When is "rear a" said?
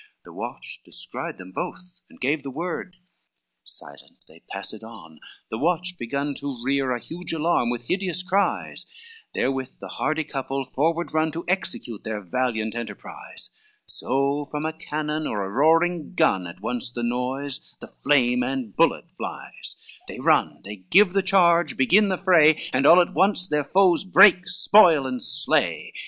6.65-6.99